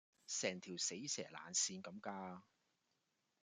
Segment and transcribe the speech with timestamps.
[0.25, 2.41] 成條死蛇爛鱔咁㗎